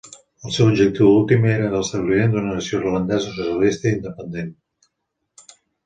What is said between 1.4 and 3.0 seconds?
era l'establiment d'una nació